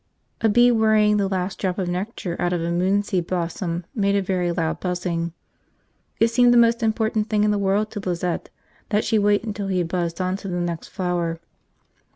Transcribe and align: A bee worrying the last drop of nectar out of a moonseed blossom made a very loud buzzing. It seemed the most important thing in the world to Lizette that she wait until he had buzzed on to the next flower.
A 0.41 0.49
bee 0.49 0.71
worrying 0.71 1.17
the 1.17 1.27
last 1.27 1.59
drop 1.59 1.77
of 1.77 1.87
nectar 1.87 2.35
out 2.39 2.53
of 2.53 2.61
a 2.63 2.71
moonseed 2.71 3.27
blossom 3.27 3.85
made 3.93 4.15
a 4.15 4.21
very 4.23 4.51
loud 4.51 4.79
buzzing. 4.79 5.31
It 6.19 6.29
seemed 6.29 6.51
the 6.51 6.57
most 6.57 6.81
important 6.81 7.29
thing 7.29 7.43
in 7.43 7.51
the 7.51 7.59
world 7.59 7.91
to 7.91 7.99
Lizette 7.99 8.49
that 8.89 9.05
she 9.05 9.19
wait 9.19 9.43
until 9.43 9.67
he 9.67 9.77
had 9.77 9.87
buzzed 9.89 10.19
on 10.19 10.37
to 10.37 10.47
the 10.47 10.59
next 10.59 10.87
flower. 10.87 11.39